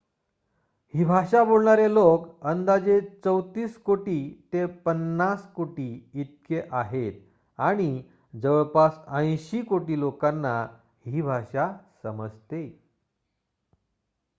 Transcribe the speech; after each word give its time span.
ही 0.93 1.03
भाषा 1.05 1.43
बोलणारे 1.43 1.87
लोक 1.93 2.23
अंदाजे 2.43 2.95
३४ 3.27 3.75
कोटी 3.85 4.15
ते 4.53 4.63
५० 4.87 5.45
कोटी 5.55 5.87
इतके 6.15 6.61
आहेत 6.71 7.21
आणि 7.59 7.89
जवळपास 8.33 8.99
८० 9.21 9.63
कोटी 9.65 9.99
लोकांना 9.99 10.55
ही 11.05 11.21
भाषा 11.21 11.71
समजते 12.03 12.63